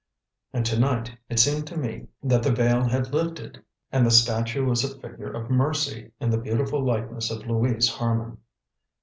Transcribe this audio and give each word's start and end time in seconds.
And 0.51 0.65
to 0.65 0.79
night 0.79 1.15
it 1.29 1.37
seemed 1.37 1.67
to 1.67 1.77
me 1.77 2.07
that 2.23 2.41
the 2.41 2.51
veil 2.51 2.85
had 2.85 3.13
lifted, 3.13 3.63
and 3.91 4.03
the 4.03 4.09
statue 4.09 4.65
was 4.65 4.83
a 4.83 4.99
figure 4.99 5.31
of 5.31 5.51
Mercy 5.51 6.09
in 6.19 6.31
the 6.31 6.39
beautiful 6.39 6.83
likeness 6.83 7.29
of 7.29 7.45
Louise 7.45 7.87
Harman. 7.87 8.39